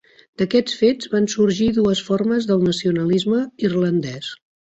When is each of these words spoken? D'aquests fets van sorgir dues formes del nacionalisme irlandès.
D'aquests 0.41 0.77
fets 0.77 1.09
van 1.11 1.27
sorgir 1.33 1.67
dues 1.75 2.01
formes 2.09 2.49
del 2.53 2.65
nacionalisme 2.71 3.43
irlandès. 3.69 4.35